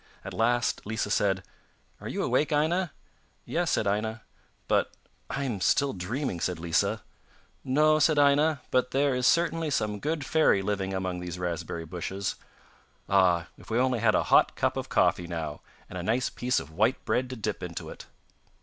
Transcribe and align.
At 0.25 0.33
last 0.33 0.83
Lisa 0.83 1.11
said: 1.11 1.43
'Are 1.99 2.07
you 2.07 2.23
awake, 2.23 2.51
Aina?' 2.51 2.91
'Yes,' 3.45 3.69
said 3.69 3.85
Aina. 3.85 4.23
'But 4.67 4.91
I 5.29 5.43
am 5.43 5.61
still 5.61 5.93
dreaming,' 5.93 6.39
said 6.39 6.57
Lisa. 6.57 7.03
'No,' 7.63 7.99
said 7.99 8.17
Aina, 8.17 8.61
'but 8.71 8.89
there 8.89 9.13
is 9.13 9.27
certainly 9.27 9.69
some 9.69 9.99
good 9.99 10.25
fairy 10.25 10.63
living 10.63 10.91
among 10.91 11.19
these 11.19 11.37
raspberry 11.37 11.85
bushes. 11.85 12.33
Ah, 13.07 13.49
if 13.59 13.69
we 13.69 13.77
had 13.77 13.83
only 13.83 13.99
a 13.99 14.23
hot 14.23 14.55
cup 14.55 14.75
of 14.75 14.89
coffee 14.89 15.27
now, 15.27 15.61
and 15.87 15.99
a 15.99 16.01
nice 16.01 16.31
piece 16.31 16.59
of 16.59 16.71
white 16.71 17.05
bread 17.05 17.29
to 17.29 17.35
dip 17.35 17.61
into 17.61 17.89
it! 17.91 18.07